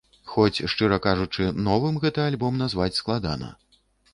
[0.29, 3.53] Хоць, шчыра кажучы, новым гэты альбом назваць складана.